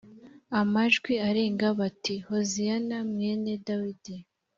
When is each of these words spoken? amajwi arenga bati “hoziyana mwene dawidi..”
amajwi 0.59 1.13
arenga 1.27 1.67
bati 1.79 2.15
“hoziyana 2.27 2.97
mwene 3.11 3.51
dawidi..” 3.67 4.15